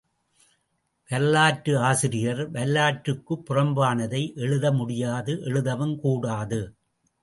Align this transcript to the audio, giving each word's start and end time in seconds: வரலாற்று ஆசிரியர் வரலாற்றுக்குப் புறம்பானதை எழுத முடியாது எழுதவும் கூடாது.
வரலாற்று 1.09 1.77
ஆசிரியர் 1.79 2.51
வரலாற்றுக்குப் 2.51 3.45
புறம்பானதை 3.49 4.35
எழுத 4.35 4.71
முடியாது 4.71 5.41
எழுதவும் 5.41 5.99
கூடாது. 5.99 6.75